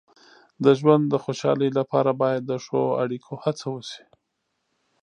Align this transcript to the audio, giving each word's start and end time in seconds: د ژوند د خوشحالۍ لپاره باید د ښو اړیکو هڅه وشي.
د 0.63 0.65
ژوند 0.79 1.03
د 1.09 1.15
خوشحالۍ 1.23 1.69
لپاره 1.79 2.11
باید 2.21 2.43
د 2.45 2.53
ښو 2.63 2.81
اړیکو 3.03 3.33
هڅه 3.43 3.65
وشي. 3.75 4.03